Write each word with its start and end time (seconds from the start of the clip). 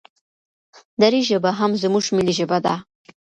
دري 1.01 1.21
ژبه 1.29 1.51
هم 1.59 1.71
زموږ 1.81 2.05
ملي 2.15 2.33
ژبه 2.39 2.57
ده. 2.65 2.75